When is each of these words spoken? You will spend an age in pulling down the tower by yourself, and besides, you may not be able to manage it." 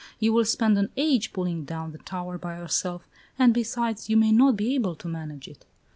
You 0.17 0.33
will 0.33 0.45
spend 0.45 0.79
an 0.79 0.89
age 0.97 1.27
in 1.27 1.31
pulling 1.31 1.63
down 1.63 1.91
the 1.91 1.99
tower 1.99 2.39
by 2.39 2.57
yourself, 2.57 3.07
and 3.37 3.53
besides, 3.53 4.09
you 4.09 4.17
may 4.17 4.31
not 4.31 4.57
be 4.57 4.73
able 4.73 4.95
to 4.95 5.07
manage 5.07 5.47
it." 5.47 5.63